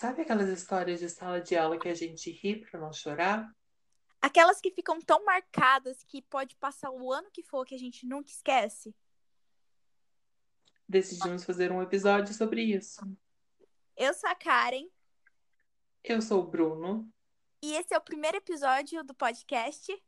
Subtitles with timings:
[0.00, 3.54] Sabe aquelas histórias de sala de aula que a gente ri pra não chorar?
[4.18, 8.06] Aquelas que ficam tão marcadas que pode passar o ano que for que a gente
[8.06, 8.96] nunca esquece.
[10.88, 12.98] Decidimos fazer um episódio sobre isso.
[13.94, 14.88] Eu sou a Karen
[16.02, 17.06] Eu sou o Bruno.
[17.62, 20.02] e esse é o primeiro episódio do podcast.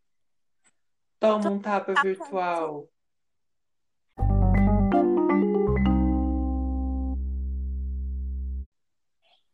[1.21, 2.89] Toma um tapa virtual.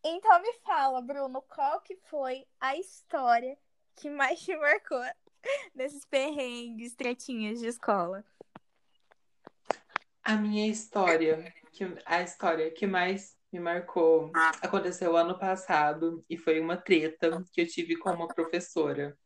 [0.05, 3.59] Então me fala, Bruno, qual que foi a história
[3.97, 5.03] que mais te marcou
[5.75, 8.25] nesses perrengues, tretinhas de escola?
[10.23, 14.31] A minha história, que, a história que mais me marcou,
[14.63, 19.19] aconteceu ano passado e foi uma treta que eu tive com uma professora.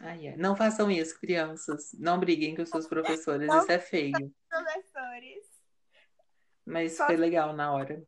[0.00, 0.34] Ai.
[0.36, 1.92] Não façam isso, crianças.
[1.98, 3.60] Não briguem com suas professoras, Não.
[3.60, 4.34] isso é feio.
[4.48, 5.46] Professores.
[6.66, 8.02] Mas Só- foi legal na hora.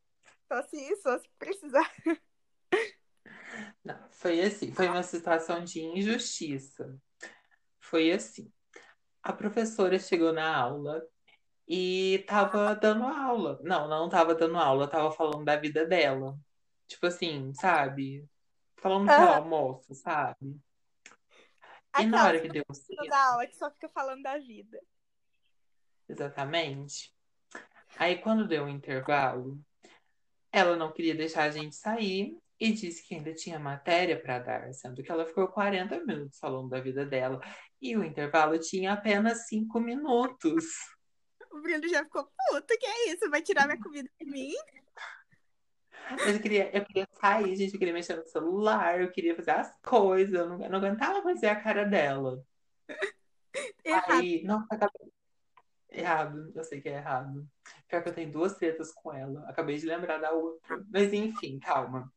[0.48, 1.92] Só se, só se precisar.
[3.84, 6.96] Não, foi assim, foi uma situação de injustiça.
[7.80, 8.52] Foi assim.
[9.22, 11.02] A professora chegou na aula
[11.66, 13.60] e tava dando aula.
[13.62, 16.38] Não, não tava dando aula, tava falando da vida dela.
[16.86, 18.28] Tipo assim, sabe?
[18.76, 20.60] Falando ela almoça, sabe?
[21.98, 24.80] E na hora que deu o Aquela da aula que só fica falando da vida.
[26.08, 27.12] Exatamente.
[27.98, 29.58] Aí, quando deu o intervalo,
[30.56, 34.72] ela não queria deixar a gente sair e disse que ainda tinha matéria para dar,
[34.72, 37.40] sendo que ela ficou 40 minutos falando da vida dela
[37.80, 40.64] e o intervalo tinha apenas 5 minutos.
[41.52, 43.28] O Bruno já ficou puto, que é isso?
[43.28, 44.54] Vai tirar minha comida de mim?
[46.26, 49.74] Eu queria, eu queria sair, gente, eu queria mexer no celular, eu queria fazer as
[49.82, 52.42] coisas, eu não, eu não aguentava ver a cara dela.
[53.84, 54.12] Errado.
[54.12, 55.15] Aí, nossa, acabei...
[55.96, 57.48] Errado, eu sei que é errado.
[57.88, 59.48] Pior que eu tenho duas tretas com ela.
[59.48, 60.84] Acabei de lembrar da outra.
[60.90, 62.12] Mas enfim, calma.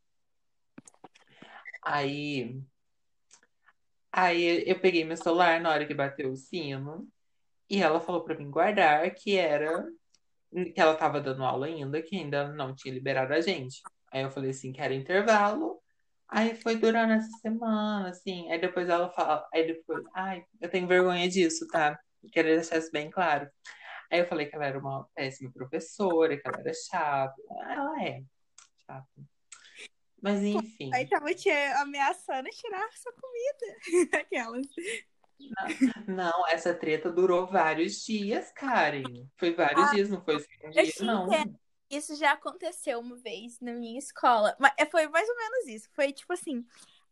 [1.82, 2.62] Aí.
[4.12, 7.08] Aí eu peguei meu celular na hora que bateu o sino.
[7.70, 9.88] E ela falou pra mim guardar que era.
[10.52, 13.82] Que ela tava dando aula ainda, que ainda não tinha liberado a gente.
[14.12, 15.80] Aí eu falei assim, que era intervalo.
[16.28, 18.52] Aí foi durando essa semana, assim.
[18.52, 19.48] Aí depois ela fala.
[19.54, 20.04] Aí depois.
[20.14, 21.98] Ai, eu tenho vergonha disso, tá?
[22.32, 23.50] Quero deixar isso bem claro.
[24.12, 27.36] Aí eu falei que ela era uma péssima professora, que ela era chata.
[27.70, 28.24] Ela é
[28.86, 29.08] chata.
[30.22, 33.78] Mas enfim, Aí tava te ameaçando tirar sua comida.
[34.22, 34.68] Aquelas.
[36.08, 39.28] não, essa treta durou vários dias, Karen.
[39.38, 41.28] Foi vários dias, não foi um dia, não.
[41.90, 44.56] Isso já aconteceu uma vez na minha escola.
[44.60, 45.90] Mas é, foi mais ou menos isso.
[45.94, 46.64] Foi tipo assim: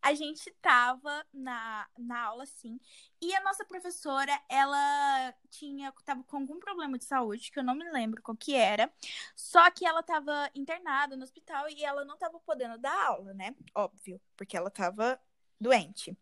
[0.07, 2.79] a gente tava na, na aula, assim,
[3.21, 7.75] e a nossa professora, ela tinha, tava com algum problema de saúde, que eu não
[7.75, 8.89] me lembro qual que era.
[9.35, 13.53] Só que ela tava internada no hospital e ela não tava podendo dar aula, né?
[13.75, 15.19] Óbvio, porque ela tava
[15.59, 16.17] doente.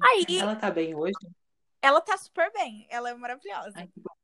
[0.00, 1.14] Aí Ela tá bem hoje?
[1.82, 3.72] ela tá super bem, ela é maravilhosa.
[3.74, 4.14] Ai, que bom.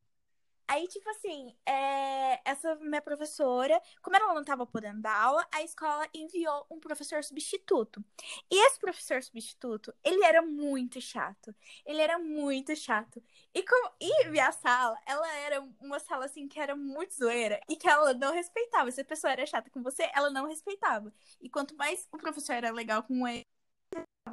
[0.70, 5.64] Aí, tipo assim, é, essa minha professora, como ela não tava podendo dar aula, a
[5.64, 8.04] escola enviou um professor substituto.
[8.48, 11.52] E esse professor substituto, ele era muito chato.
[11.84, 13.20] Ele era muito chato.
[13.52, 17.74] E, como, e minha sala, ela era uma sala assim que era muito zoeira e
[17.74, 18.92] que ela não respeitava.
[18.92, 21.12] Se a pessoa era chata com você, ela não respeitava.
[21.40, 23.44] E quanto mais o professor era legal com ele,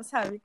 [0.04, 0.40] sabe?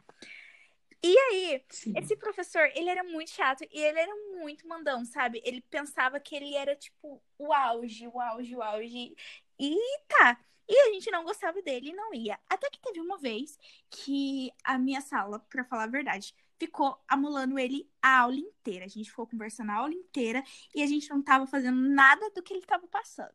[1.05, 1.93] E aí, Sim.
[1.97, 5.43] esse professor, ele era muito chato e ele era muito mandão, sabe?
[5.45, 9.15] Ele pensava que ele era, tipo, o auge, o auge, o auge.
[9.59, 9.77] E
[10.09, 10.39] tá.
[10.69, 12.39] E a gente não gostava dele e não ia.
[12.49, 13.59] Até que teve uma vez
[13.91, 18.85] que a minha sala, pra falar a verdade, ficou amolando ele a aula inteira.
[18.85, 20.43] A gente ficou conversando a aula inteira
[20.75, 23.35] e a gente não tava fazendo nada do que ele tava passando.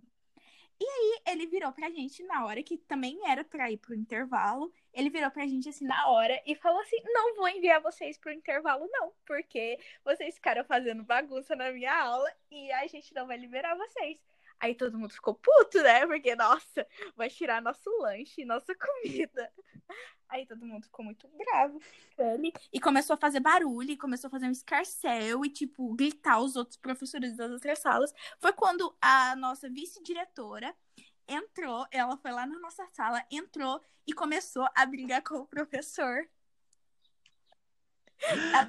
[0.79, 4.71] E aí ele virou pra gente na hora que também era pra ir pro intervalo.
[4.93, 8.31] Ele virou pra gente assim na hora e falou assim: "Não vou enviar vocês pro
[8.31, 13.37] intervalo não, porque vocês ficaram fazendo bagunça na minha aula e a gente não vai
[13.37, 14.19] liberar vocês".
[14.59, 16.05] Aí todo mundo ficou puto, né?
[16.07, 19.51] Porque nossa, vai tirar nosso lanche, nossa comida.
[20.29, 21.79] Aí todo mundo ficou muito bravo
[22.17, 26.39] ele e começou a fazer barulho, e começou a fazer um escarcel e tipo gritar
[26.39, 28.13] os outros professores das outras salas.
[28.39, 30.75] Foi quando a nossa vice-diretora
[31.27, 36.27] entrou, ela foi lá na nossa sala, entrou e começou a brigar com o professor.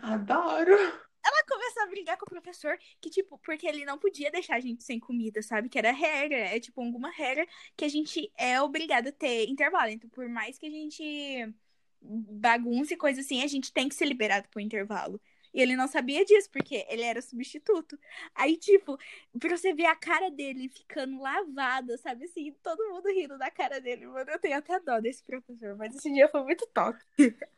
[0.04, 1.07] Adoro!
[1.28, 4.60] Ela começou a brigar com o professor, que, tipo, porque ele não podia deixar a
[4.60, 5.68] gente sem comida, sabe?
[5.68, 7.46] Que era regra, é tipo alguma regra
[7.76, 9.90] que a gente é obrigado a ter intervalo.
[9.90, 11.54] Então, por mais que a gente
[12.00, 15.20] bagunce e coisa assim, a gente tem que ser liberado pro intervalo.
[15.52, 17.98] E ele não sabia disso, porque ele era substituto.
[18.34, 18.98] Aí, tipo,
[19.38, 23.80] pra você ver a cara dele ficando lavada, sabe assim, todo mundo rindo da cara
[23.80, 24.06] dele.
[24.06, 26.98] Mano, eu tenho até dó desse professor, mas esse dia foi muito top.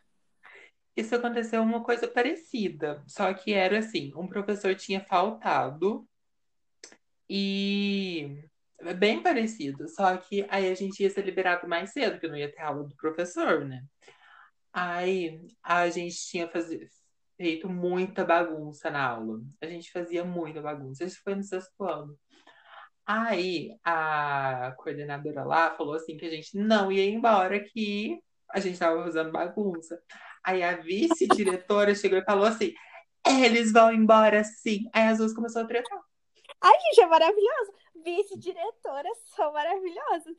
[0.96, 6.06] Isso aconteceu uma coisa parecida, só que era assim, um professor tinha faltado
[7.28, 8.42] e
[8.80, 12.36] é bem parecido, só que aí a gente ia ser liberado mais cedo, porque não
[12.36, 13.84] ia ter aula do professor, né?
[14.72, 16.48] Aí a gente tinha
[17.36, 19.40] feito muita bagunça na aula.
[19.60, 21.04] A gente fazia muita bagunça.
[21.04, 22.16] Isso foi no sexto ano.
[23.06, 28.20] Aí a coordenadora lá falou assim que a gente não ia embora, que
[28.50, 30.00] a gente estava fazendo bagunça.
[30.42, 32.74] Aí a vice-diretora chegou e falou assim:
[33.26, 34.88] eles vão embora sim.
[34.92, 36.02] Aí as duas começaram a tretar.
[36.60, 37.72] Ai, gente, é maravilhoso.
[38.04, 40.36] Vice-diretoras são maravilhosas.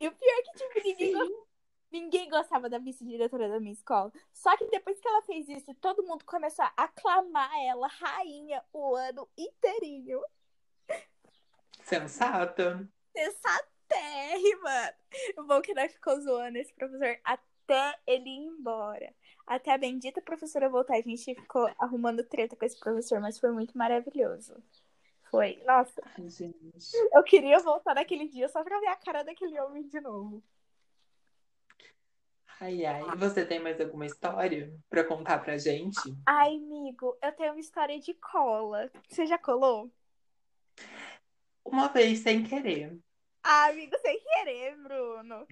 [0.00, 1.44] E o pior é que, tipo, ninguém,
[1.90, 4.12] ninguém gostava da vice-diretora da minha escola.
[4.32, 8.94] Só que depois que ela fez isso, todo mundo começou a aclamar ela rainha o
[8.94, 10.20] ano inteirinho.
[11.82, 12.88] Sensata.
[13.16, 14.94] Sensatérrima.
[15.38, 19.14] O bom que nós ficou zoando esse professor até ele ir embora.
[19.48, 20.94] Até a bendita professora voltar.
[20.94, 24.62] A gente ficou arrumando treta com esse professor, mas foi muito maravilhoso.
[25.30, 25.62] Foi.
[25.66, 26.02] Nossa.
[26.18, 26.96] Gente.
[27.12, 30.42] Eu queria voltar naquele dia só pra ver a cara daquele homem de novo.
[32.60, 33.02] Ai, ai.
[33.14, 35.98] E você tem mais alguma história pra contar pra gente?
[36.26, 38.90] Ai, amigo, eu tenho uma história de cola.
[39.08, 39.90] Você já colou?
[41.64, 42.98] Uma vez sem querer.
[43.42, 45.46] Ah, amigo, sem querer, Bruno.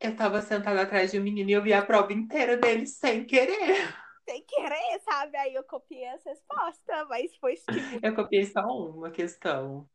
[0.00, 3.24] Eu tava sentada atrás de um menino e eu vi a prova inteira dele sem
[3.26, 3.94] querer.
[4.28, 5.36] Sem querer, sabe?
[5.36, 8.00] Aí eu copiei as respostas, mas foi tipo.
[8.02, 9.88] Eu copiei só uma questão.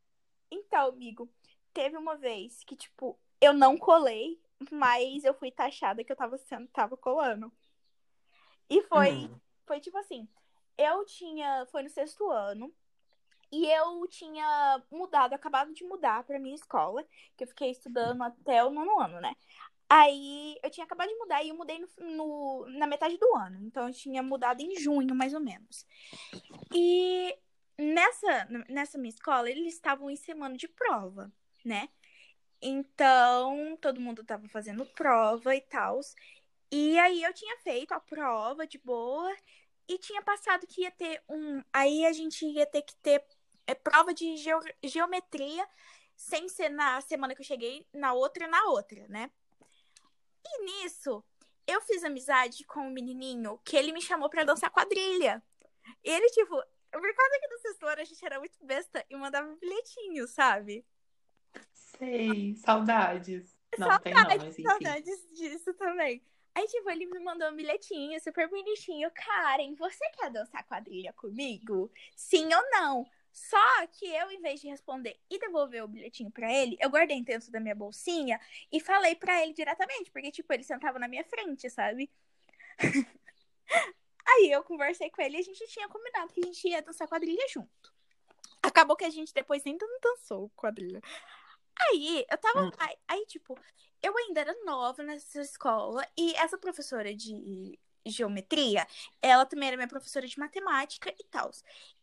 [0.50, 1.28] Então, amigo,
[1.72, 6.38] teve uma vez que, tipo, eu não colei, mas eu fui taxada que eu tava
[6.38, 7.52] sendo, tava colando.
[8.68, 9.40] E foi, Hum.
[9.66, 10.28] foi tipo assim,
[10.76, 12.72] eu tinha, foi no sexto ano,
[13.52, 17.04] e eu tinha mudado, acabado de mudar pra minha escola,
[17.36, 19.34] que eu fiquei estudando até o nono ano, né?
[19.88, 23.58] Aí eu tinha acabado de mudar e eu mudei no, no- na metade do ano.
[23.62, 25.86] Então eu tinha mudado em junho, mais ou menos.
[26.74, 27.36] E
[27.78, 31.32] nessa, nessa minha escola, eles estavam em semana de prova,
[31.64, 31.88] né?
[32.60, 36.00] Então, todo mundo tava fazendo prova e tal.
[36.70, 39.34] E aí eu tinha feito a prova de boa
[39.88, 41.62] e tinha passado que ia ter um.
[41.72, 43.24] Aí a gente ia ter que ter
[43.66, 45.66] é, prova de geo- geometria
[46.16, 49.30] sem ser na semana que eu cheguei, na outra e na outra, né?
[50.48, 51.24] E nisso,
[51.66, 55.42] eu fiz amizade com um menininho que ele me chamou pra dançar quadrilha.
[56.04, 56.54] E ele, tipo,
[56.90, 60.84] por causa que no sexto ano a gente era muito besta e mandava bilhetinho, sabe?
[61.72, 63.56] Sei, saudades.
[63.78, 64.62] Não, tem não, mas enfim.
[64.62, 66.22] Saudades disso também.
[66.54, 69.10] Aí, tipo, ele me mandou um bilhetinho super bonitinho.
[69.10, 71.90] Karen, você quer dançar quadrilha comigo?
[72.14, 73.06] Sim ou não?
[73.36, 77.22] Só que eu, em vez de responder e devolver o bilhetinho pra ele, eu guardei
[77.22, 78.40] dentro da minha bolsinha
[78.72, 82.10] e falei pra ele diretamente, porque, tipo, ele sentava na minha frente, sabe?
[84.26, 87.06] Aí eu conversei com ele e a gente tinha combinado que a gente ia dançar
[87.06, 87.94] quadrilha junto.
[88.62, 91.02] Acabou que a gente depois ainda não dançou quadrilha.
[91.78, 92.62] Aí, eu tava.
[92.62, 92.70] Hum.
[92.78, 93.54] Aí, aí, tipo,
[94.02, 97.78] eu ainda era nova nessa escola e essa professora de
[98.10, 98.86] geometria,
[99.20, 101.50] ela também era minha professora de matemática e tal.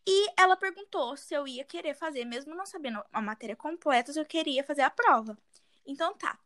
[0.08, 4.20] E ela perguntou se eu ia querer fazer, mesmo não sabendo a matéria completa, se
[4.20, 5.38] eu queria fazer a prova.
[5.86, 6.38] Então tá.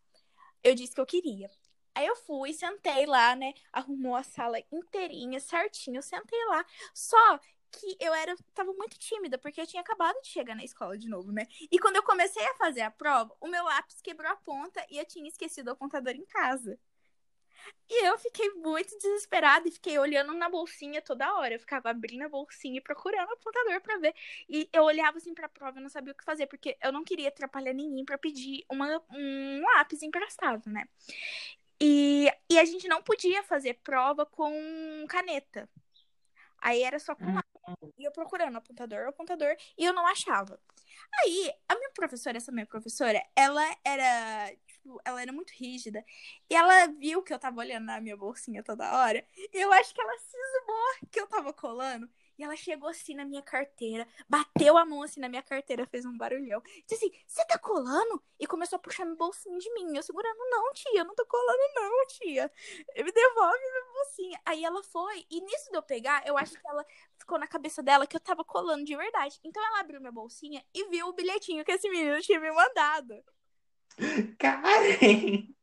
[0.64, 1.50] Eu disse que eu queria.
[1.96, 3.54] Aí eu fui, sentei lá, né?
[3.74, 6.64] Arrumou a sala inteirinha, certinho, sentei lá.
[6.94, 7.40] Só
[7.72, 11.10] que eu era, tava muito tímida, porque eu tinha acabado de chegar na escola de
[11.10, 11.48] novo, né?
[11.72, 14.98] E quando eu comecei a fazer a prova, o meu lápis quebrou a ponta e
[14.98, 16.80] eu tinha esquecido o apontador em casa.
[17.90, 21.56] E eu fiquei muito desesperada e fiquei olhando na bolsinha toda hora.
[21.56, 24.14] Eu ficava abrindo a bolsinha e procurando o apontador pra ver.
[24.50, 27.04] E eu olhava assim pra prova e não sabia o que fazer, porque eu não
[27.04, 30.88] queria atrapalhar ninguém pra pedir uma, um lápis emprestado, né?
[31.82, 35.70] E, e a gente não podia fazer prova com caneta.
[36.60, 37.36] Aí era só com Hum.
[37.36, 37.58] lápis.
[37.98, 40.60] E eu procurando apontador, apontador, e eu não achava.
[41.24, 44.52] Aí, a minha professora, essa minha professora, ela era,
[44.88, 46.04] tipo, ela era muito rígida.
[46.50, 49.26] E ela viu que eu tava olhando na minha bolsinha toda hora.
[49.36, 52.10] E eu acho que ela cismou que eu tava colando.
[52.38, 56.06] E ela chegou assim na minha carteira, bateu a mão assim na minha carteira, fez
[56.06, 56.62] um barulhão.
[56.88, 58.22] Disse assim: Você tá colando?
[58.40, 59.96] E começou a puxar minha bolsinha de mim.
[59.96, 62.52] Eu segurando: Não, tia, eu não tô colando, não, tia.
[62.96, 64.42] Me devolve minha bolsinha.
[64.46, 65.26] Aí ela foi.
[65.32, 66.86] E nisso de eu pegar, eu acho que ela
[67.18, 69.40] ficou na cabeça dela que eu tava colando de verdade.
[69.44, 73.24] Então ela abriu minha bolsinha e viu o bilhetinho que esse menino tinha me mandado.
[74.40, 75.58] Karen!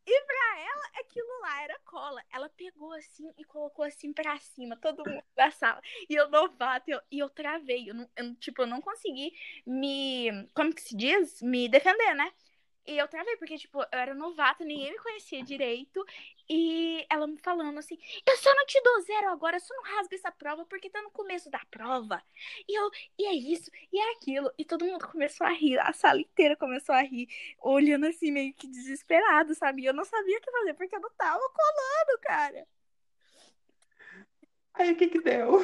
[0.95, 2.23] É aquilo lá era cola.
[2.33, 5.81] Ela pegou assim e colocou assim pra cima, todo mundo da sala.
[6.09, 7.91] E eu novato, eu, e eu travei.
[7.91, 9.33] Eu, não, eu, tipo, eu não consegui
[9.67, 10.47] me.
[10.55, 11.41] Como que se diz?
[11.43, 12.31] Me defender, né?
[12.87, 16.05] E eu travei, porque, tipo, eu era novata, ninguém me conhecia direito.
[16.49, 19.83] E ela me falando assim: Eu só não te dou zero agora, eu só não
[19.85, 22.23] rasgo essa prova porque tá no começo da prova.
[22.69, 24.53] E eu, e é isso, e é aquilo.
[24.59, 28.53] E todo mundo começou a rir, a sala inteira começou a rir, olhando assim, meio
[28.55, 29.85] que desesperado, sabe?
[29.85, 32.67] Eu não sabia o que fazer porque eu não tava colando, cara.
[34.75, 35.61] Aí o que que deu?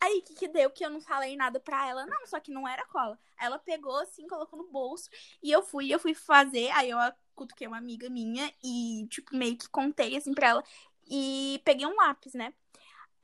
[0.00, 2.06] Aí o que, que deu que eu não falei nada pra ela?
[2.06, 3.18] Não, só que não era cola.
[3.38, 5.08] Ela pegou assim, colocou no bolso
[5.42, 6.98] e eu fui, eu fui fazer, aí eu
[7.34, 10.64] cutuquei uma amiga minha e, tipo, meio que contei assim pra ela
[11.08, 12.52] e peguei um lápis, né?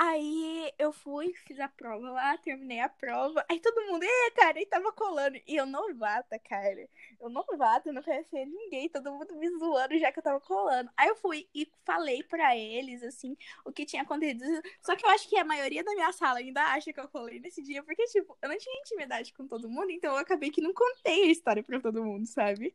[0.02, 3.44] Aí eu fui, fiz a prova lá, terminei a prova.
[3.50, 5.36] Aí todo mundo, é, cara, e tava colando.
[5.46, 6.88] E eu novata, cara.
[7.20, 10.90] Eu novata, não conhecia ninguém, todo mundo me zoando já que eu tava colando.
[10.96, 14.62] Aí eu fui e falei pra eles, assim, o que tinha acontecido.
[14.80, 17.38] Só que eu acho que a maioria da minha sala ainda acha que eu colei
[17.38, 20.62] nesse dia, porque, tipo, eu não tinha intimidade com todo mundo, então eu acabei que
[20.62, 22.74] não contei a história pra todo mundo, sabe?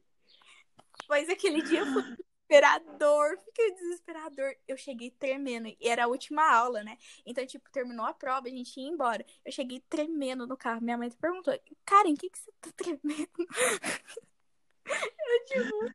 [1.07, 2.03] Pois aquele dia foi
[2.47, 4.55] desesperador, fiquei desesperador.
[4.67, 6.97] Eu cheguei tremendo, e era a última aula, né?
[7.25, 9.25] Então, tipo, terminou a prova, a gente ia embora.
[9.43, 10.81] Eu cheguei tremendo no carro.
[10.81, 13.29] Minha mãe perguntou, Karen, o que, que você tá tremendo?
[15.17, 15.93] Eu, tipo,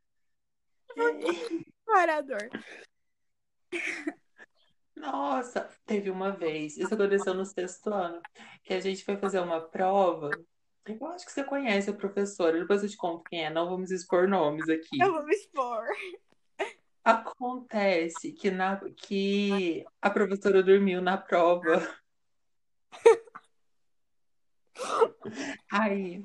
[1.19, 2.51] desesperador.
[4.97, 8.21] Nossa, teve uma vez, isso aconteceu no sexto ano,
[8.63, 10.31] que a gente foi fazer uma prova.
[10.85, 13.91] Eu acho que você conhece a professora, depois eu te conto quem é, não vamos
[13.91, 14.99] expor nomes aqui.
[14.99, 15.87] Não vamos expor.
[17.05, 21.81] Acontece que, na, que a professora dormiu na prova.
[25.73, 26.23] Aí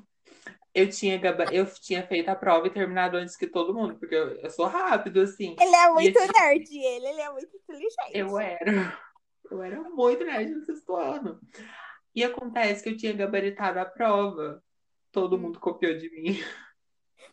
[0.76, 1.18] eu tinha,
[1.52, 4.66] eu tinha feito a prova e terminado antes que todo mundo, porque eu, eu sou
[4.66, 5.56] rápido, assim.
[5.58, 6.32] Ele é muito tinha...
[6.32, 8.10] nerd, ele, ele é muito inteligente.
[8.12, 8.98] Eu era.
[9.50, 11.40] Eu era muito nerd no sexto ano.
[12.14, 14.62] E acontece que eu tinha gabaritado a prova.
[15.10, 15.38] Todo hum.
[15.38, 16.38] mundo copiou de mim.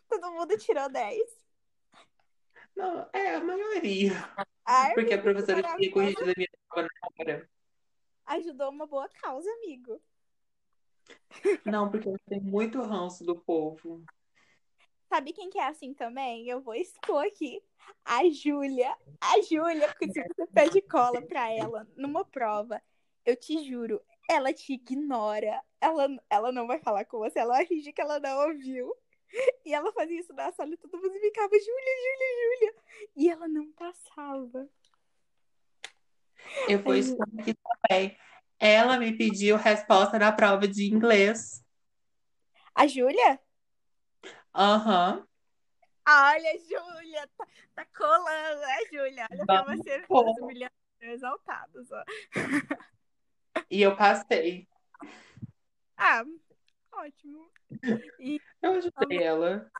[0.08, 1.20] Todo mundo tirou 10.
[2.76, 4.12] Não, é a maioria.
[4.66, 7.50] Ai, porque a professora tinha corrigido a minha prova na hora.
[8.26, 10.02] Ajudou uma boa causa, amigo.
[11.66, 14.04] Não, porque eu tenho muito ranço do povo.
[15.10, 16.50] Sabe quem que é assim também?
[16.50, 17.62] Eu vou expor aqui.
[18.04, 18.96] A Júlia.
[19.22, 22.82] A Júlia, porque se você pede cola pra ela numa prova,
[23.26, 25.62] eu te juro, ela te ignora.
[25.80, 28.94] Ela, ela não vai falar com você, ela vai fingir que ela não ouviu.
[29.66, 32.76] E ela fazia isso na sala e todo mundo ficava, Júlia, Júlia, Júlia.
[33.16, 34.70] E ela não passava.
[36.70, 38.18] Eu vou expor aqui também.
[38.60, 41.64] Ela me pediu resposta na prova de inglês.
[42.76, 43.40] A Júlia?
[44.54, 45.18] Aham.
[45.18, 45.28] Uhum.
[46.06, 49.28] Olha, Júlia, tá, tá colando, né, Júlia?
[49.32, 50.72] Olha pra você, os milhões
[51.02, 52.04] exaltados, ó.
[53.70, 54.68] E eu passei.
[55.98, 56.24] Ah,
[56.92, 57.50] ótimo.
[58.20, 58.40] E...
[58.62, 59.72] Eu ajudei ela.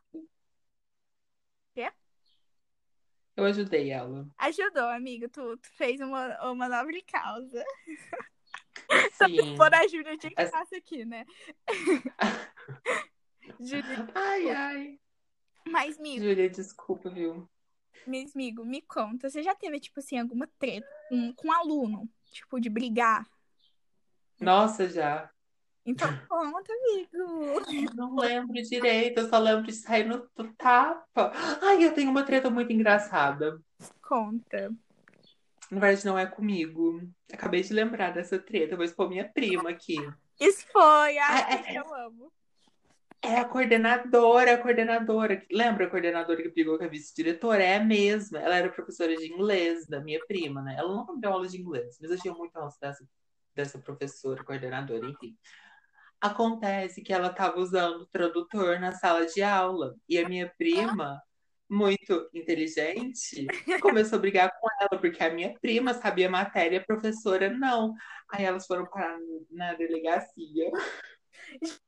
[1.74, 1.92] Quê?
[3.36, 4.28] Eu ajudei ela.
[4.38, 5.28] Ajudou, amigo.
[5.30, 7.64] Tu, tu fez uma, uma nobre causa.
[9.14, 9.56] Sim.
[9.56, 11.26] Por a Júlia tinha que passar aqui, né?
[13.60, 14.08] Júlia.
[14.14, 15.00] Ai, ai.
[15.66, 16.24] Mas, amigo.
[16.24, 17.50] Júlia, desculpa, viu?
[18.06, 19.30] Mas, amigo, me conta.
[19.30, 22.10] Você já teve, tipo assim, alguma treta com, com um aluno?
[22.32, 23.26] Tipo, de brigar?
[24.40, 25.33] Nossa, já.
[25.86, 27.94] Então conta, amigo.
[27.94, 30.22] Não lembro direito, eu só lembro de sair no
[30.58, 31.32] tapa.
[31.62, 33.60] Ai, eu tenho uma treta muito engraçada.
[34.02, 34.72] Conta.
[35.70, 37.02] Na verdade, não é comigo.
[37.32, 38.76] Acabei de lembrar dessa treta.
[38.76, 39.98] vou expor minha prima aqui.
[40.40, 42.32] Isso foi, ai, é, é, eu amo.
[43.22, 45.46] É a coordenadora, a coordenadora.
[45.50, 47.64] Lembra a coordenadora que brigou com a vice-diretora?
[47.64, 48.40] É a mesma.
[48.40, 50.76] Ela era professora de inglês da minha prima, né?
[50.78, 53.08] Ela não deu aula de inglês, mas eu tinha muito ranço dessa,
[53.56, 55.38] dessa professora, coordenadora, enfim.
[56.24, 61.22] Acontece que ela estava usando o tradutor na sala de aula e a minha prima,
[61.70, 63.46] muito inteligente,
[63.82, 67.94] começou a brigar com ela, porque a minha prima sabia matéria, a professora não.
[68.32, 69.20] Aí elas foram parar
[69.52, 70.72] na delegacia.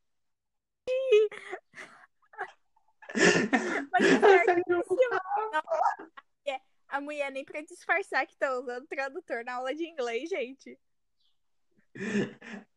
[6.46, 10.78] É, a mulher nem para disfarçar que tá usando tradutor na aula de inglês, gente.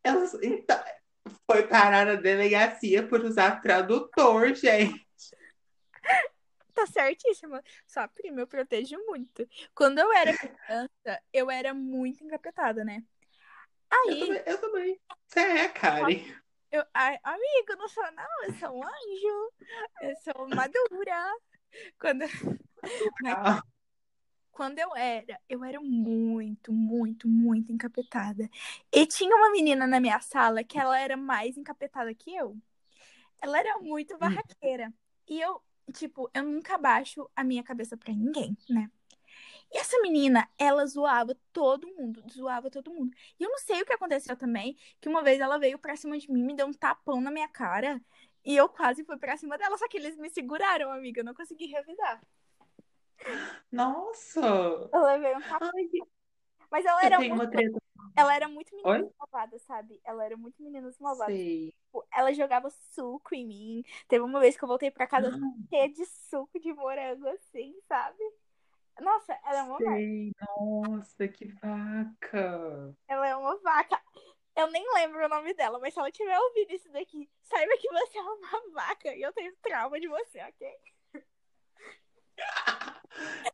[0.04, 0.80] Elas, então,
[1.50, 5.06] foi parar na delegacia por usar tradutor, gente.
[6.74, 7.62] Tá certíssima.
[7.86, 9.48] Só prima, eu protejo muito.
[9.74, 13.02] Quando eu era criança, eu era muito encapetada, né?
[13.90, 14.20] Aí.
[14.20, 14.42] Eu também.
[14.46, 15.00] Eu também.
[15.26, 16.38] Você é, Karen.
[16.70, 19.52] Eu, ai, amigo, não sou não, eu sou um anjo.
[20.02, 21.34] Eu sou madura.
[21.98, 22.24] Quando.
[24.58, 28.50] Quando eu era, eu era muito, muito, muito encapetada.
[28.92, 32.58] E tinha uma menina na minha sala que ela era mais encapetada que eu.
[33.40, 34.18] Ela era muito Hum.
[34.18, 34.92] barraqueira.
[35.28, 35.62] E eu,
[35.94, 38.90] tipo, eu nunca baixo a minha cabeça pra ninguém, né?
[39.72, 43.16] E essa menina, ela zoava todo mundo, zoava todo mundo.
[43.38, 46.18] E eu não sei o que aconteceu também, que uma vez ela veio pra cima
[46.18, 48.00] de mim, me deu um tapão na minha cara,
[48.44, 51.34] e eu quase fui pra cima dela, só que eles me seguraram, amiga, eu não
[51.34, 52.20] consegui revidar.
[53.70, 54.40] Nossa!
[54.40, 55.70] Eu levei um tapão.
[55.76, 55.88] Ai,
[56.70, 57.78] Mas ela era muito, treta.
[58.16, 60.00] ela era muito menina malvada, sabe?
[60.04, 61.32] Ela era muito menina malvada.
[61.32, 63.84] Tipo, ela jogava suco em mim.
[64.06, 65.66] Teve uma vez que eu voltei pra casa Ah.
[65.68, 68.18] cheia de suco de morango, assim, sabe?
[69.00, 70.44] Nossa, ela é uma vaca.
[70.58, 72.94] Nossa, que vaca!
[73.06, 74.00] Ela é uma vaca.
[74.56, 77.88] Eu nem lembro o nome dela, mas se ela tiver ouvindo isso daqui, saiba que
[77.88, 80.76] você é uma vaca e eu tenho trauma de você, ok?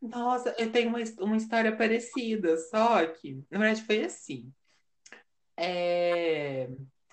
[0.01, 4.51] Nossa, eu tenho uma, uma história parecida, só que, na verdade, foi assim.
[5.57, 6.67] É,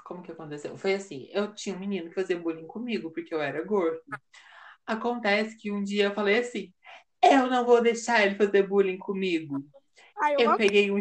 [0.04, 0.76] Como que aconteceu?
[0.76, 4.00] Foi assim, eu tinha um menino que fazia bullying comigo, porque eu era gordo.
[4.86, 6.72] Acontece que um dia eu falei assim,
[7.22, 9.64] eu não vou deixar ele fazer bullying comigo.
[10.20, 10.98] Ai, eu, Eu peguei um,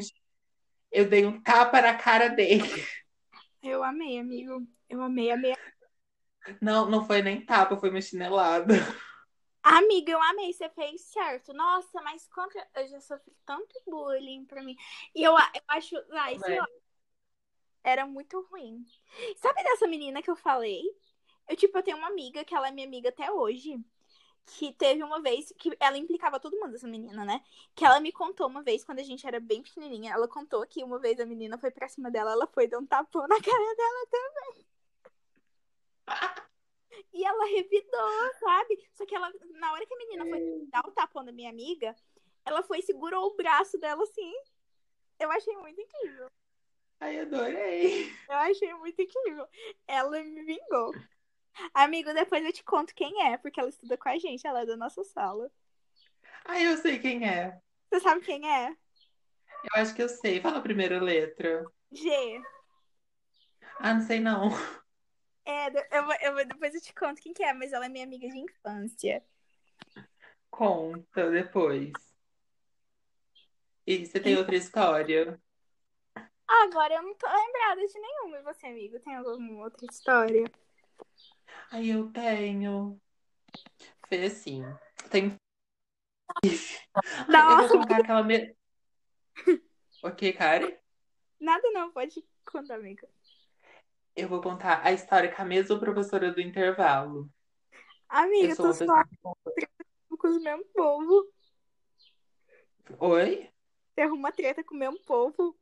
[0.92, 2.64] eu dei um tapa na cara dele.
[3.64, 4.66] eu amei, amigo.
[4.90, 5.54] Eu amei, amei.
[6.62, 8.74] Não, não foi nem tapa, foi uma chinelada.
[9.64, 11.54] Amiga, eu amei, você fez certo.
[11.54, 12.68] Nossa, mas contra.
[12.76, 14.76] Eu já sofri tanto bullying pra mim.
[15.16, 15.38] E eu, eu
[15.68, 15.96] acho.
[16.12, 16.60] Ah, isso É.
[17.84, 18.86] era muito ruim.
[19.38, 20.82] Sabe dessa menina que eu falei?
[21.48, 23.80] Eu, tipo, eu tenho uma amiga que ela é minha amiga até hoje.
[24.46, 27.44] Que teve uma vez que ela implicava todo mundo, essa menina, né?
[27.76, 30.84] Que ela me contou uma vez, quando a gente era bem pequenininha, ela contou que
[30.84, 33.76] uma vez a menina foi pra cima dela, ela foi dar um tapão na cara
[33.76, 34.66] dela também.
[37.14, 38.90] E ela revidou, sabe?
[38.94, 41.96] Só que ela, na hora que a menina foi dar o tapão da minha amiga,
[42.46, 44.34] ela foi e segurou o braço dela assim.
[45.20, 46.28] Eu achei muito incrível.
[47.00, 48.12] Ai, adorei.
[48.30, 49.48] Eu achei muito incrível.
[49.88, 50.94] Ela me vingou.
[51.74, 54.66] Amigo, depois eu te conto quem é, porque ela estuda com a gente, ela é
[54.66, 55.52] da nossa sala.
[56.46, 57.60] Ai, eu sei quem é.
[57.90, 58.70] Você sabe quem é?
[59.64, 60.42] Eu acho que eu sei.
[60.42, 61.66] Fala a primeira letra.
[61.92, 62.42] G.
[63.80, 64.50] Ah, não sei não.
[65.46, 67.90] É, eu, vou- eu, vou- depois eu te conto quem que é, mas ela é
[67.90, 69.24] minha amiga de infância.
[70.50, 71.92] Conta depois.
[73.86, 75.42] E você tem outra história?
[76.48, 78.38] Agora eu não tô lembrada de nenhuma.
[78.38, 80.44] E você, amigo, tem alguma outra história?
[81.72, 83.02] Ai, eu tenho.
[84.08, 84.62] Foi assim.
[85.10, 85.36] Tem.
[87.34, 88.24] Ai, eu vou contar aquela.
[88.24, 88.56] Me...
[90.04, 90.78] Ok, Kari?
[91.40, 93.08] Nada não, pode contar, amigo.
[94.22, 97.28] Eu vou contar a história com a mesma professora do intervalo.
[98.08, 99.36] Amiga, Eu tô só pessoa.
[100.16, 101.28] com os mesmos povo.
[103.00, 103.50] Oi?
[103.90, 105.58] Você arruma treta com o mesmo povo.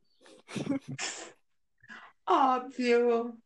[2.28, 3.42] Óbvio.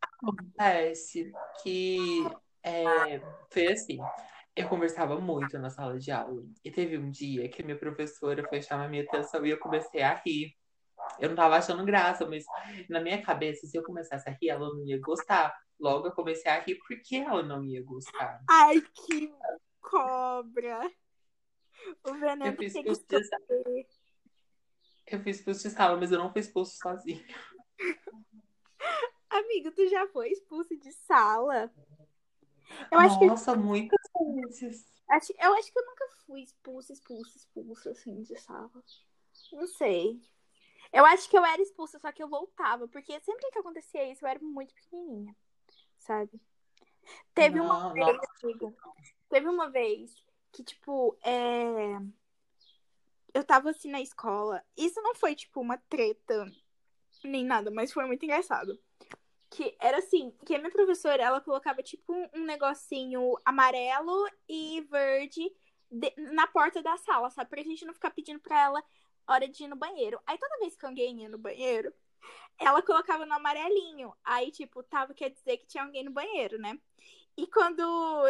[0.00, 1.30] Acontece
[1.62, 2.24] que
[2.62, 3.98] é, foi assim.
[4.56, 6.42] Eu conversava muito na sala de aula.
[6.64, 10.14] E teve um dia que minha professora foi chamar minha atenção e eu comecei a
[10.14, 10.57] rir.
[11.18, 12.44] Eu não tava achando graça, mas
[12.88, 15.54] na minha cabeça, se eu começasse a rir, ela não ia gostar.
[15.78, 18.42] Logo eu comecei a rir porque ela não ia gostar.
[18.48, 19.32] Ai, que
[19.80, 20.90] cobra.
[22.04, 23.30] O veneno Eu fiz tem que expulso
[25.10, 27.24] eu fiz expulso de sala, mas eu não fui expulso sozinho.
[29.30, 31.72] Amigo, tu já foi expulso de sala?
[32.92, 33.98] Eu acho que Nossa, muitas
[34.34, 34.86] vezes.
[35.38, 38.70] Eu acho que eu nunca fui expulsa, expulsa, expulsa, assim, de sala.
[39.52, 40.20] Não sei.
[40.92, 42.88] Eu acho que eu era expulsa, só que eu voltava.
[42.88, 45.34] Porque sempre que acontecia isso, eu era muito pequenininha.
[45.98, 46.40] Sabe?
[47.34, 48.28] Teve uma Não, vez, nossa.
[48.42, 48.74] amiga,
[49.28, 50.14] teve uma vez
[50.52, 51.98] que, tipo, é...
[53.32, 54.64] eu tava assim na escola.
[54.76, 56.50] Isso não foi, tipo, uma treta
[57.24, 58.78] nem nada, mas foi muito engraçado.
[59.50, 65.50] Que era assim, que a minha professora, ela colocava, tipo, um negocinho amarelo e verde
[65.90, 67.48] de- na porta da sala, sabe?
[67.48, 68.84] Pra gente não ficar pedindo pra ela
[69.28, 70.20] hora de ir no banheiro.
[70.26, 71.92] Aí toda vez que alguém ia no banheiro,
[72.58, 74.12] ela colocava no amarelinho.
[74.24, 76.78] Aí, tipo, tava, quer dizer que tinha alguém no banheiro, né?
[77.36, 77.82] E quando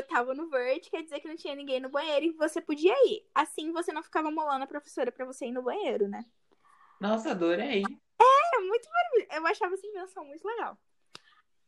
[0.09, 3.27] tava no verde, quer dizer que não tinha ninguém no banheiro e você podia ir.
[3.35, 6.27] Assim você não ficava molando a professora pra você ir no banheiro, né?
[7.01, 7.83] Nossa, adorei.
[8.55, 9.29] É muito maravilhoso.
[9.33, 10.77] Eu achava essa invenção muito legal.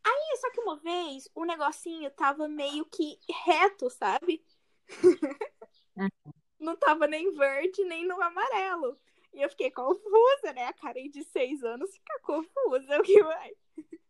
[0.05, 4.45] Aí, só que uma vez, o negocinho tava meio que reto, sabe?
[6.59, 8.99] Não tava nem verde, nem no amarelo.
[9.33, 10.66] E eu fiquei confusa, né?
[10.66, 12.95] A Karen de seis anos fica confusa.
[12.95, 13.53] Eu que vai.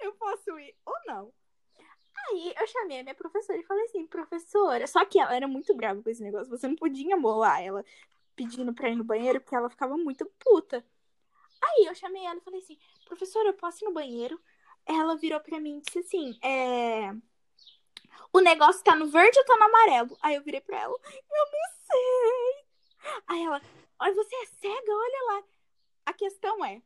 [0.00, 1.32] Eu posso ir ou não?
[2.28, 4.86] Aí eu chamei a minha professora e falei assim, professora.
[4.86, 6.50] Só que ela era muito brava com esse negócio.
[6.50, 7.84] Você não podia molar ela.
[8.36, 10.84] pedindo pra ir no banheiro, porque ela ficava muito puta.
[11.62, 14.40] Aí eu chamei ela e falei assim, professora, eu posso ir no banheiro?
[14.86, 17.10] Ela virou pra mim e disse assim, é...
[18.32, 20.16] O negócio tá no verde ou tá no amarelo?
[20.20, 22.64] Aí eu virei pra ela, eu não sei.
[23.28, 23.62] Aí ela,
[24.00, 25.44] olha, você é cega, olha lá.
[26.06, 26.82] A questão é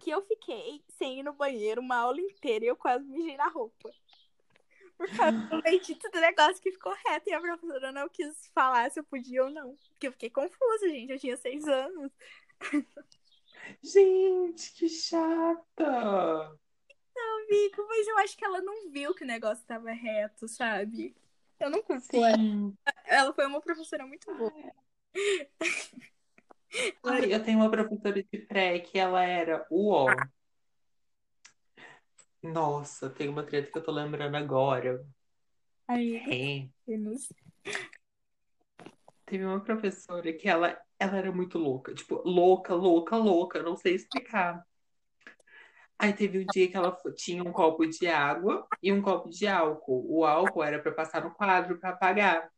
[0.00, 3.48] que eu fiquei sem ir no banheiro uma aula inteira e eu quase mijei na
[3.48, 3.90] roupa.
[4.96, 8.90] Por causa do bendito do negócio que ficou reto e a professora não quis falar
[8.90, 9.76] se eu podia ou não.
[9.90, 11.12] Porque eu fiquei confusa, gente.
[11.12, 12.10] Eu tinha seis anos.
[13.82, 16.58] Gente, que chata!
[17.14, 21.14] Não, amigo, mas eu acho que ela não viu que o negócio tava reto, sabe?
[21.58, 22.16] Eu não culpo
[23.04, 23.32] ela.
[23.34, 24.72] Foi uma professora muito boa.
[27.04, 30.06] Ai, eu tenho uma professora de pré que ela era UO.
[32.42, 35.04] Nossa, tem uma treta que eu tô lembrando agora.
[35.88, 36.68] Aí, É.
[39.24, 41.92] Teve uma professora que ela, ela era muito louca.
[41.92, 43.62] Tipo, louca, louca, louca.
[43.62, 44.64] Não sei explicar.
[45.98, 49.46] Aí teve um dia que ela tinha um copo de água e um copo de
[49.46, 50.06] álcool.
[50.08, 52.50] O álcool era pra passar no quadro pra apagar.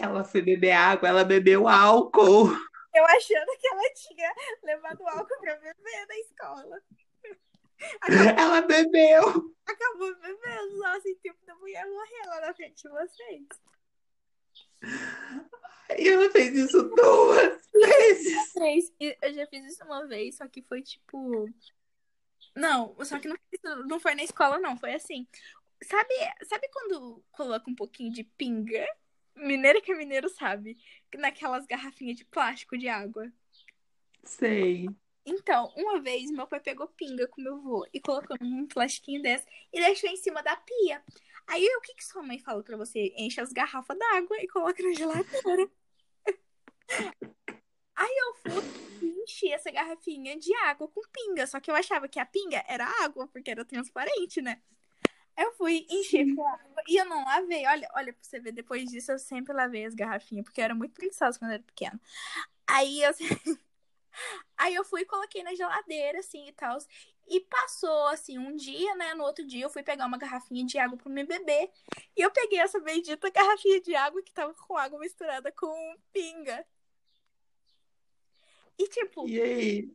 [0.00, 2.56] Ela foi beber água, ela bebeu álcool.
[2.94, 6.82] Eu achando que ela tinha levado álcool pra beber na escola.
[8.38, 9.54] Ela bebeu.
[9.66, 13.46] Acabou bebendo, nossa, e tipo da mulher morrer lá na frente de vocês.
[15.98, 18.52] E ela fez isso duas vezes.
[18.52, 18.92] Três.
[19.00, 21.48] Eu já fiz isso uma vez, só que foi tipo.
[22.54, 23.36] Não, só que não,
[23.86, 24.76] não foi na escola, não.
[24.76, 25.26] Foi assim.
[25.82, 28.86] Sabe, sabe quando coloca um pouquinho de pinga?
[29.36, 30.76] Mineiro que é mineiro sabe.
[31.16, 33.32] Naquelas garrafinhas de plástico de água.
[34.24, 34.88] Sei.
[35.24, 39.46] Então, uma vez meu pai pegou pinga com meu avô e colocou num plastiquinho desse
[39.72, 41.02] e deixou em cima da pia.
[41.46, 43.12] Aí o que, que sua mãe fala pra você?
[43.16, 45.70] Enche as garrafas d'água e coloca na geladeira.
[47.94, 48.64] Aí eu fui
[49.02, 51.46] e enchi essa garrafinha de água com pinga.
[51.46, 54.60] Só que eu achava que a pinga era água, porque era transparente, né?
[55.36, 57.66] Eu fui encher com água e eu não lavei.
[57.66, 60.74] Olha, olha pra você ver, depois disso eu sempre lavei as garrafinhas, porque eu era
[60.74, 62.00] muito preguiçosa quando eu era pequena.
[62.66, 63.12] Aí eu.
[64.56, 66.78] Aí eu fui e coloquei na geladeira, assim, e tal.
[67.26, 69.14] E passou, assim, um dia, né?
[69.14, 71.70] No outro dia eu fui pegar uma garrafinha de água pra me beber.
[72.16, 76.64] E eu peguei essa bendita garrafinha de água que tava com água misturada com pinga.
[78.78, 79.90] E, tipo, E aí?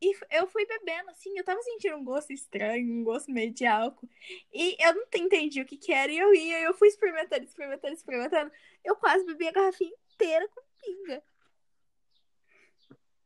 [0.00, 3.66] e eu fui bebendo, assim, eu tava sentindo um gosto estranho, um gosto meio de
[3.66, 4.08] álcool.
[4.52, 7.94] E eu não entendi o que que era, e eu ia, eu fui experimentando, experimentando,
[7.94, 8.52] experimentando.
[8.84, 11.22] Eu quase bebi a garrafinha inteira com pinga.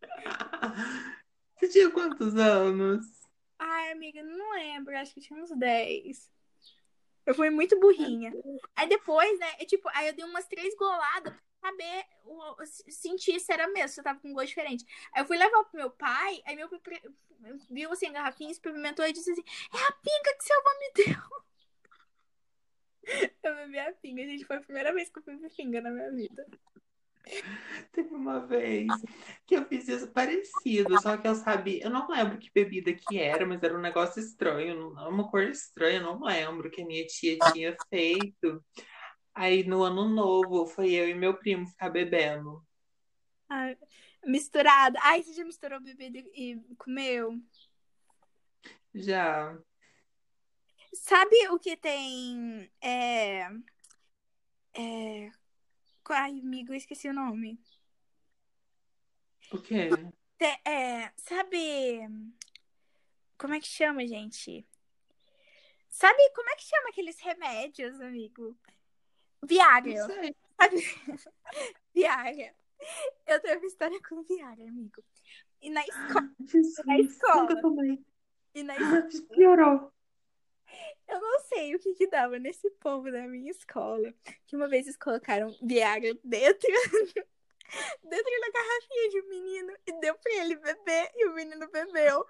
[1.59, 3.07] Você tinha quantos anos?
[3.59, 6.29] Ai, amiga, não lembro, acho que tinha uns 10.
[7.25, 8.33] Eu fui muito burrinha.
[8.75, 12.57] Aí depois, né, eu, tipo, aí eu dei umas três goladas saber, o-
[12.91, 14.85] sentir se era mesmo, se eu tava com gosto diferente.
[15.13, 16.81] Aí eu fui levar pro meu pai, aí meu pai
[17.71, 20.93] viu assim a garrafinha, experimentou e disse assim: É a pinga que seu avô me
[20.95, 21.43] deu.
[23.43, 26.11] Eu bebi a pinga, gente, foi a primeira vez que eu bebi pinga na minha
[26.13, 26.47] vida.
[27.93, 29.01] Teve uma vez
[29.47, 33.19] que eu fiz isso parecido, só que eu sabia, eu não lembro que bebida que
[33.19, 37.07] era, mas era um negócio estranho, uma cor estranha, eu não lembro que a minha
[37.07, 38.65] tia tinha feito.
[39.35, 42.65] Aí no ano novo foi eu e meu primo ficar bebendo.
[43.49, 43.77] Ai,
[44.25, 44.99] misturada.
[45.03, 47.41] Ai, você já misturou bebida e comeu?
[48.95, 49.59] Já.
[50.95, 52.71] Sabe o que tem.
[52.81, 53.49] É.
[54.75, 55.31] É.
[56.11, 57.59] Ai, amigo, eu esqueci o nome.
[59.51, 59.89] O quê?
[60.65, 62.01] É, sabe.
[63.39, 64.67] Como é que chama, gente?
[65.89, 68.59] Sabe como é que chama aqueles remédios, amigo?
[69.45, 70.07] Viagra.
[70.07, 70.37] Sabe?
[71.95, 72.55] Viagra.
[73.27, 75.03] Eu tenho uma história com Viagra, amigo.
[75.61, 76.31] E na escola.
[76.47, 77.43] Jesus, Na escola.
[77.43, 78.05] nunca tomei.
[78.55, 79.93] E na Ah, Piorou.
[81.09, 84.13] Eu não sei o que que dava nesse povo da minha escola.
[84.47, 86.69] Que uma vez eles colocaram Viagra dentro,
[88.03, 92.27] dentro da garrafinha de um menino e deu pra ele beber e o menino bebeu.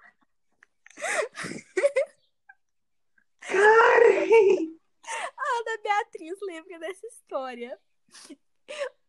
[3.41, 4.77] Karen!
[5.05, 7.79] A Ana Beatriz lembra dessa história.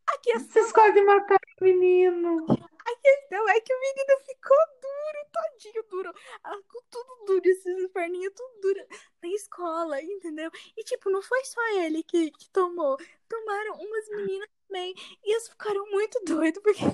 [0.07, 2.47] A questão, Vocês quase mataram o menino.
[2.49, 6.15] a questão é que o menino ficou duro, todinho duro.
[6.43, 8.87] Ah, com tudo duro, esses perninhos tudo duro
[9.23, 10.51] na escola, entendeu?
[10.77, 12.97] E tipo, não foi só ele que, que tomou.
[13.29, 14.95] Tomaram umas meninas também.
[15.25, 16.85] E eles ficaram muito doidos, porque.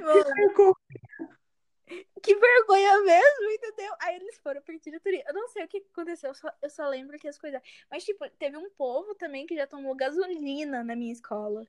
[0.00, 0.64] Mano,
[2.22, 3.94] que vergonha mesmo, entendeu?
[4.00, 5.24] Aí eles foram pra diretoria.
[5.26, 7.60] Eu não sei o que aconteceu, eu só, eu só lembro que as coisas.
[7.90, 11.66] Mas, tipo, teve um povo também que já tomou gasolina na minha escola.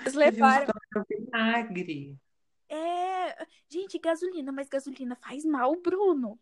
[0.00, 0.66] Eles levaram.
[0.66, 2.16] tomaram vinagre.
[2.68, 3.46] É.
[3.68, 6.38] Gente, gasolina, mas gasolina faz mal, Bruno.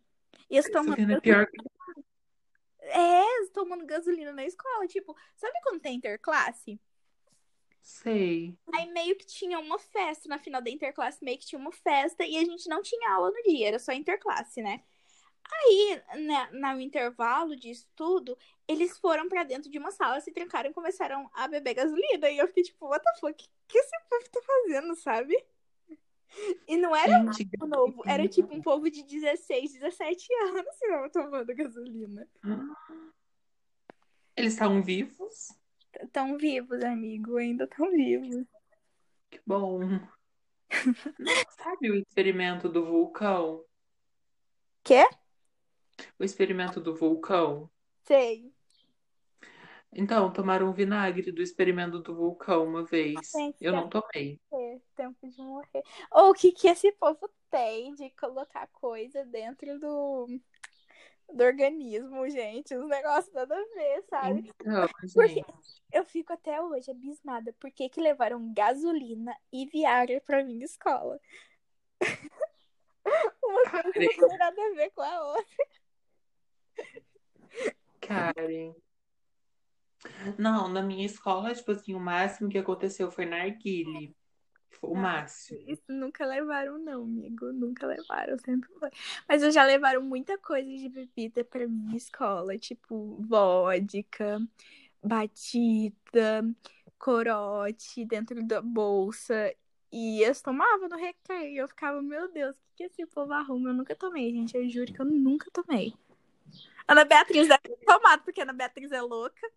[0.50, 1.56] E eles tomando, Gasolina é pior que
[2.88, 4.86] é, tomando gasolina na escola.
[4.86, 6.80] Tipo, sabe quando tem interclasse?
[7.86, 8.58] Sei.
[8.74, 12.24] Aí meio que tinha uma festa na final da interclasse, meio que tinha uma festa
[12.24, 14.82] e a gente não tinha aula no dia, era só interclasse, né?
[15.48, 16.02] Aí,
[16.50, 20.74] na, no intervalo disso tudo, eles foram pra dentro de uma sala, se trancaram e
[20.74, 22.28] começaram a beber gasolina.
[22.28, 23.32] E eu fiquei tipo, what the fuck?
[23.32, 25.36] O que, que esse povo tá fazendo, sabe?
[26.66, 31.08] E não era um novo, era tipo um povo de 16, 17 anos que tava
[31.08, 32.28] tomando gasolina.
[34.36, 35.54] eles estavam vivos?
[36.12, 38.44] Tão vivos, amigo, ainda tão vivos.
[39.30, 39.80] Que bom.
[41.50, 43.64] Sabe o experimento do vulcão?
[44.82, 45.04] Quê?
[46.18, 47.70] O experimento do vulcão?
[48.04, 48.52] Sei.
[49.92, 53.14] Então, tomaram vinagre do experimento do vulcão uma vez.
[53.34, 54.38] Gente, Eu não tomei.
[54.94, 55.82] tempo de morrer.
[56.10, 60.26] Ou o que que esse povo tem de colocar coisa dentro do,
[61.32, 62.74] do organismo, gente?
[62.74, 64.52] Os negócios nada a ver, sabe?
[64.60, 65.44] Então, Porque
[65.92, 67.52] eu fico até hoje abismada.
[67.54, 71.20] Por que que levaram gasolina e Viagra pra minha escola?
[73.44, 75.66] Uma coisa Karen, não tem nada a ver com a outra.
[78.00, 78.74] Karen.
[80.38, 84.14] Não, na minha escola, tipo assim, o máximo que aconteceu foi narguile.
[84.82, 85.60] O Ah, máximo.
[85.66, 87.52] Isso nunca levaram, não, amigo.
[87.52, 88.90] Nunca levaram, sempre foi.
[89.28, 94.40] Mas eu já levaram muita coisa de bebida pra minha escola, tipo vodka,
[95.02, 96.44] batida,
[96.98, 99.54] corote dentro da bolsa.
[99.92, 101.50] E eles tomavam no recreio.
[101.54, 103.70] E eu ficava, meu Deus, o que, que esse povo arruma?
[103.70, 104.56] Eu nunca tomei, gente.
[104.56, 105.94] Eu juro que eu nunca tomei.
[106.88, 109.50] Ana Beatriz deve ter tomado, porque Ana Beatriz é louca.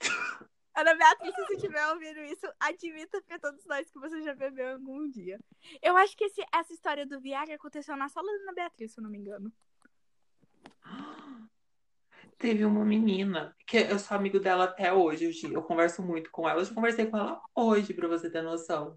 [0.80, 4.74] Ana Beatriz, se você estiver ouvindo isso, admita pra todos nós que você já bebeu
[4.74, 5.38] algum dia.
[5.82, 9.00] Eu acho que esse- essa história do Viagra aconteceu na sala da Ana Beatriz, se
[9.00, 9.52] eu não me engano.
[12.38, 16.48] Teve uma menina, que eu sou amigo dela até hoje, eu, eu converso muito com
[16.48, 16.60] ela.
[16.60, 18.96] Eu já conversei com ela hoje, pra você ter noção.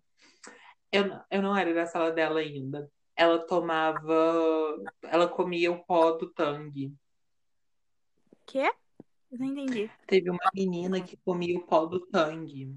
[0.92, 2.88] Eu, não- eu não era da sala dela ainda.
[3.16, 4.78] Ela tomava.
[5.04, 6.94] Ela comia o pó do tangue.
[8.46, 8.72] Quê?
[9.32, 9.90] Eu não entendi.
[10.06, 12.76] Teve uma menina que comia o pó do tangue.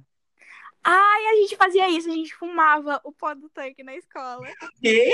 [0.83, 4.47] Ai, a gente fazia isso, a gente fumava o pó do tanque na escola.
[4.81, 5.13] Quê?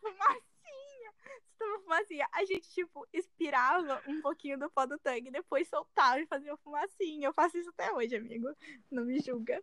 [0.00, 1.12] Fumacinha!
[1.58, 2.28] Tava fumacinha.
[2.32, 7.28] A gente, tipo, expirava um pouquinho do pó do tanque, depois soltava e fazia fumacinha.
[7.28, 8.48] Eu faço isso até hoje, amigo.
[8.90, 9.62] Não me julga.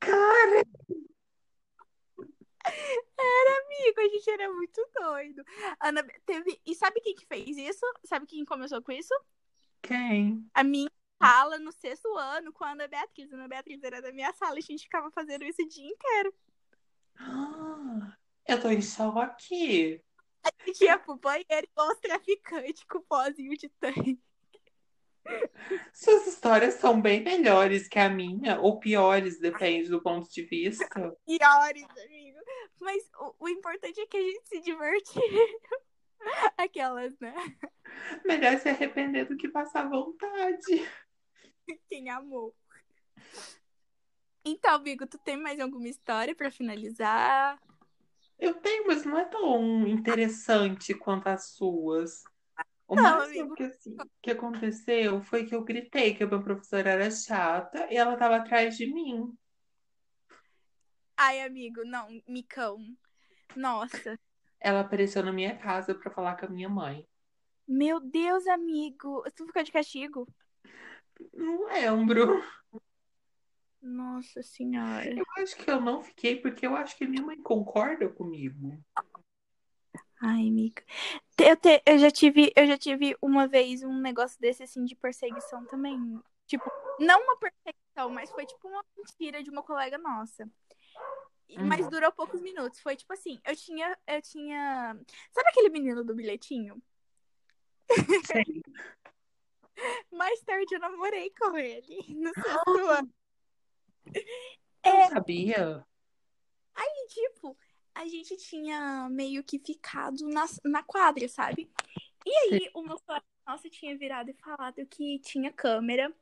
[0.00, 0.64] Cara,
[2.68, 5.44] Amigo, a gente era muito doido.
[5.80, 6.60] Ana, teve...
[6.64, 7.84] E sabe quem que fez isso?
[8.04, 9.14] Sabe quem começou com isso?
[9.82, 10.48] Quem?
[10.54, 13.32] A minha sala no sexto ano com a Ana Beatriz.
[13.32, 15.86] A Ana Beatriz era da minha sala e a gente ficava fazendo isso o dia
[15.86, 16.34] inteiro.
[17.18, 20.02] Ah, eu tô em choque.
[20.44, 24.18] A gente ia pro banheiro igual os traficantes com pozinho de tanque.
[25.92, 30.88] Suas histórias são bem melhores que a minha, ou piores, depende do ponto de vista.
[31.26, 32.38] Piores, amigo.
[32.80, 35.22] Mas o, o importante é que a gente se divertiu.
[36.56, 37.34] Aquelas, né?
[38.24, 40.86] Melhor se arrepender do que passar vontade.
[41.88, 42.54] Quem amou.
[44.44, 47.58] Então, amigo, tu tem mais alguma história pra finalizar?
[48.38, 52.22] Eu tenho, mas não é tão interessante quanto as suas.
[52.86, 53.56] O Não, máximo amigo.
[53.56, 57.96] que, assim, que aconteceu foi que eu gritei que a minha professora era chata e
[57.96, 59.36] ela tava atrás de mim.
[61.16, 62.78] Ai, amigo, não, micão.
[63.56, 64.18] Nossa.
[64.60, 67.06] Ela apareceu na minha casa pra falar com a minha mãe.
[67.66, 69.22] Meu Deus, amigo.
[69.36, 70.26] Tu ficou de castigo?
[71.32, 72.42] Não lembro.
[73.80, 75.14] Nossa senhora.
[75.16, 78.76] Eu acho que eu não fiquei porque eu acho que minha mãe concorda comigo.
[80.20, 80.82] Ai, amiga.
[81.38, 84.96] Eu, te- eu já tive, eu já tive uma vez um negócio desse assim de
[84.96, 86.20] perseguição também.
[86.46, 86.64] Tipo,
[86.98, 90.48] não uma perseguição, mas foi tipo uma mentira de uma colega nossa.
[91.56, 91.90] Mas Uhum.
[91.90, 92.80] durou poucos minutos.
[92.80, 94.94] Foi tipo assim, eu tinha, eu tinha.
[95.32, 96.82] Sabe aquele menino do bilhetinho?
[100.10, 103.14] Mais tarde eu namorei com ele no sexto ano.
[104.84, 105.08] Eu É.
[105.08, 105.86] sabia.
[106.80, 107.56] E, tipo,
[107.94, 111.70] a gente tinha meio que ficado na, na quadra, sabe?
[112.24, 116.12] E aí, uma colega nossa tinha virado e falado que tinha câmera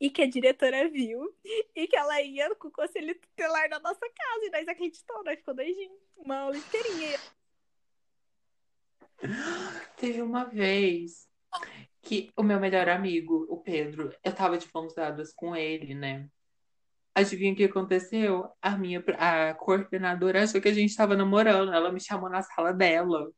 [0.00, 1.32] e que a diretora viu
[1.76, 4.46] e que ela ia com o conselho tutelar na nossa casa.
[4.46, 5.92] E nós acreditamos, nós ficou doidinho.
[6.16, 7.18] Uma aula inteirinha.
[9.96, 11.28] Teve uma vez
[12.00, 16.28] que o meu melhor amigo, o Pedro, eu tava de mãos dadas com ele, né?
[17.14, 18.50] Adivinha o que aconteceu?
[18.60, 21.72] A minha a coordenadora achou que a gente tava namorando.
[21.72, 23.30] Ela me chamou na sala dela.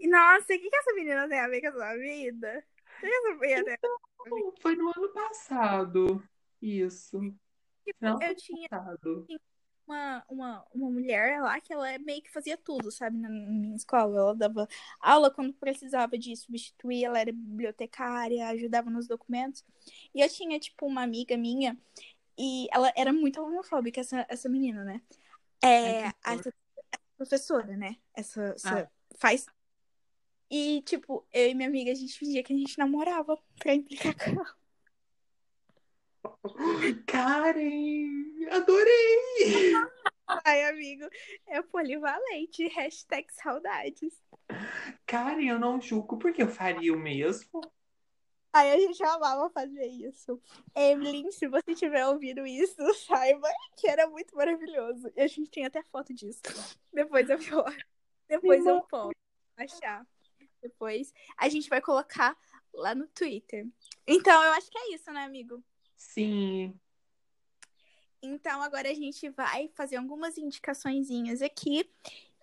[0.00, 2.64] E, Nossa, o que, que essa menina tem a ver com a sua vida?
[2.96, 3.80] O que essa menina tem a ver?
[4.26, 6.22] Não, Foi no ano passado.
[6.60, 7.18] Isso.
[8.00, 8.68] Do Eu tinha
[9.86, 14.18] uma, uma, uma mulher lá que ela meio que fazia tudo, sabe, na minha escola.
[14.18, 14.68] Ela dava
[15.00, 19.64] aula quando precisava de substituir, ela era bibliotecária, ajudava nos documentos.
[20.14, 21.76] E eu tinha, tipo, uma amiga minha,
[22.38, 25.02] e ela era muito homofóbica, essa, essa menina, né?
[25.62, 26.52] É, que essa, essa
[27.16, 27.96] professora, né?
[28.14, 28.90] Essa, essa Ah.
[29.18, 29.46] faz.
[30.50, 34.16] E, tipo, eu e minha amiga, a gente fingia que a gente namorava pra implicar
[34.16, 34.60] com ela.
[37.06, 39.72] Karen, adorei!
[40.44, 41.08] Ai, amigo,
[41.46, 42.66] é polivalente.
[42.68, 44.12] Hashtag saudades.
[45.06, 47.60] Karen, eu não julgo porque eu faria o mesmo.
[48.52, 50.40] Aí a gente amava fazer isso.
[50.74, 55.10] Evelyn, se você tiver ouvido isso, saiba que era muito maravilhoso.
[55.14, 56.40] E a gente tem até foto disso.
[56.92, 57.38] Depois eu.
[58.28, 59.12] Depois eu posso
[59.56, 60.04] achar.
[60.62, 62.36] Depois a gente vai colocar
[62.72, 63.66] lá no Twitter.
[64.06, 65.62] Então, eu acho que é isso, né, amigo?
[65.96, 66.80] Sim,
[68.22, 71.90] Então, agora a gente vai fazer algumas indicaçõezinhas aqui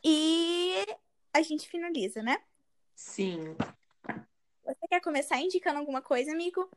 [0.04, 0.86] e
[1.34, 2.42] a gente finaliza, né?
[2.96, 3.56] sim.
[4.64, 6.70] Você quer começar indicando alguma coisa, amigo?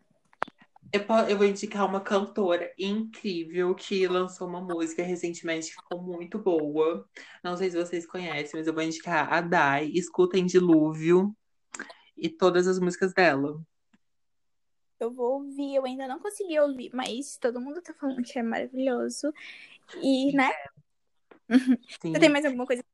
[0.92, 6.38] Eu, eu vou indicar uma cantora incrível que lançou uma música recentemente que ficou muito
[6.38, 7.08] boa.
[7.44, 9.86] Não sei se vocês conhecem, mas eu vou indicar a Dai.
[9.94, 11.34] Escutem Dilúvio
[12.16, 13.60] e todas as músicas dela.
[14.98, 18.42] Eu vou ouvir, eu ainda não consegui ouvir, mas todo mundo tá falando que é
[18.42, 19.32] maravilhoso.
[20.02, 20.50] E, né?
[22.02, 22.12] Sim.
[22.12, 22.84] Você tem mais alguma coisa?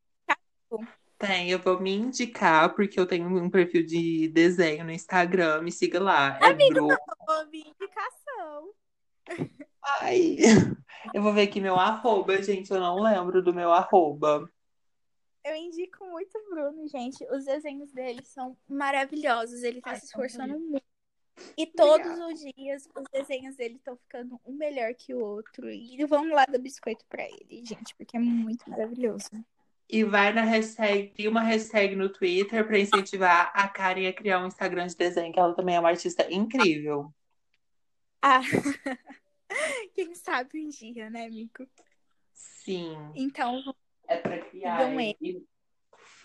[1.19, 5.63] Tem, eu vou me indicar porque eu tenho um perfil de desenho no Instagram.
[5.63, 6.39] Me siga lá.
[6.43, 6.89] É Bru.
[6.89, 7.76] Vou ouvir indicação.
[10.01, 10.37] Ai,
[11.15, 12.71] eu vou ver aqui meu arroba, gente.
[12.71, 14.51] Eu não lembro do meu arroba.
[15.45, 17.25] Eu indico muito o Bruno, gente.
[17.31, 19.63] Os desenhos dele são maravilhosos.
[19.63, 20.85] Ele tá Ai, se esforçando muito.
[21.57, 25.71] E todos os dias os desenhos dele estão ficando um melhor que o outro.
[25.71, 29.31] E vamos lá dar biscoito pra ele, gente, porque é muito maravilhoso.
[29.89, 34.43] E vai na hashtag, cria uma hashtag no Twitter pra incentivar a Karen a criar
[34.43, 37.13] um Instagram de desenho, que ela também é uma artista incrível.
[38.29, 38.41] Ah,
[39.95, 41.65] quem sabe um dia, né, amigo?
[42.33, 43.63] Sim, Então,
[44.09, 44.93] é pra criar.
[44.93, 45.47] E,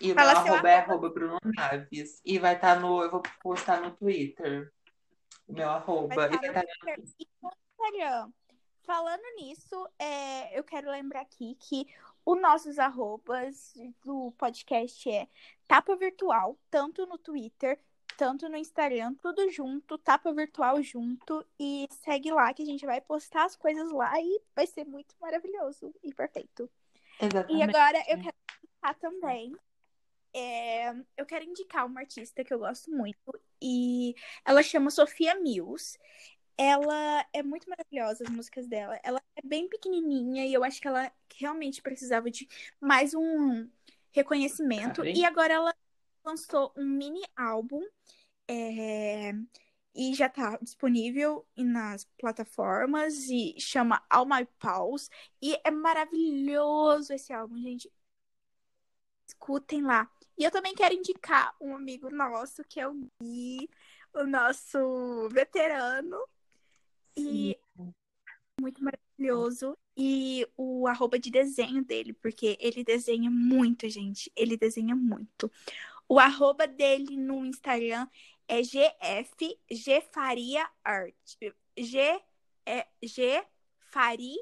[0.00, 1.10] e, o meu arroba é arroba.
[1.10, 2.20] Bruno Naves.
[2.24, 3.04] E vai estar no.
[3.04, 4.72] Eu vou postar no Twitter.
[5.46, 6.12] O meu arroba.
[6.12, 8.32] vai E vai estar estar no Twitter e no Instagram.
[8.82, 11.86] Falando nisso, é, eu quero lembrar aqui que
[12.26, 15.28] os nossos arrobas do podcast é
[15.68, 17.78] Tapa Virtual, tanto no Twitter,
[18.16, 21.46] tanto no Instagram, tudo junto, Tapa Virtual junto.
[21.58, 25.14] E segue lá que a gente vai postar as coisas lá e vai ser muito
[25.20, 26.70] maravilhoso e perfeito.
[27.20, 27.62] E Exatamente.
[27.62, 29.54] agora eu quero indicar também.
[30.34, 33.18] é, eu quero indicar uma artista que eu gosto muito
[33.60, 35.98] e ela chama Sofia Mills.
[36.56, 38.98] Ela é muito maravilhosa, as músicas dela.
[39.02, 42.48] Ela é bem pequenininha e eu acho que ela realmente precisava de
[42.80, 43.68] mais um
[44.12, 45.04] reconhecimento.
[45.04, 45.74] E agora ela
[46.24, 47.82] lançou um mini álbum
[48.48, 49.32] é,
[49.94, 55.10] e já tá disponível nas plataformas e chama All My Pals.
[55.40, 57.90] E é maravilhoso esse álbum, gente.
[59.26, 60.10] Escutem lá.
[60.36, 63.68] E eu também quero indicar um amigo nosso, que é o Gui,
[64.14, 66.18] o nosso veterano.
[67.16, 67.58] E
[68.60, 69.76] muito maravilhoso.
[69.96, 74.32] E o arroba de desenho dele, porque ele desenha muito, gente.
[74.34, 75.50] Ele desenha muito.
[76.12, 78.06] O arroba dele no Instagram
[78.46, 81.14] é GF G Faria Art.
[81.74, 82.22] G
[82.66, 83.42] é G
[83.78, 84.36] Fari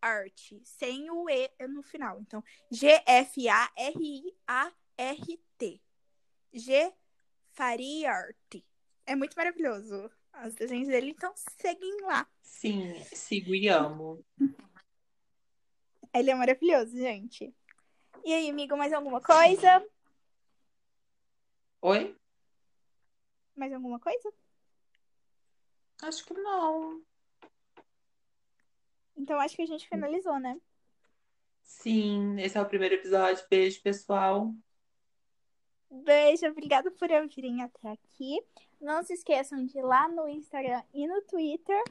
[0.00, 2.20] Art, sem o E no final.
[2.20, 5.80] Então, G F A R I A R T.
[6.54, 6.92] G
[7.50, 8.62] Fari Art.
[9.04, 10.08] É muito maravilhoso.
[10.46, 12.24] Os desenhos dele, então seguem lá.
[12.40, 14.24] Sim, sigo e amo.
[16.14, 17.52] Ele é maravilhoso, gente.
[18.24, 19.84] E aí, amigo, mais alguma coisa?
[21.86, 22.16] Oi?
[23.54, 24.32] Mais alguma coisa?
[26.02, 27.00] Acho que não.
[29.16, 30.60] Então acho que a gente finalizou, né?
[31.62, 33.46] Sim, esse é o primeiro episódio.
[33.48, 34.52] Beijo, pessoal.
[35.88, 38.44] Beijo, obrigada por ouvirem até aqui.
[38.80, 41.84] Não se esqueçam de ir lá no Instagram e no Twitter.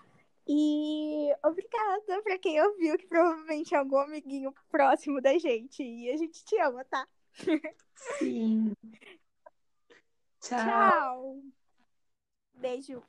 [0.46, 5.82] E obrigada pra quem ouviu, que provavelmente é algum amiguinho próximo da gente.
[5.82, 7.08] E a gente te ama, tá?
[8.20, 8.74] Sim.
[10.46, 10.58] Tchau.
[10.64, 11.42] Tchau.
[12.62, 13.04] Beijo.